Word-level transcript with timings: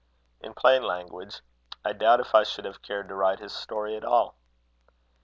In 0.39 0.55
plain 0.55 0.81
language, 0.81 1.41
I 1.85 1.93
doubt 1.93 2.21
if 2.21 2.33
I 2.33 2.41
should 2.41 2.65
have 2.65 2.81
cared 2.81 3.07
to 3.09 3.13
write 3.13 3.37
his 3.37 3.53
story 3.53 3.95
at 3.95 4.03
all. 4.03 4.35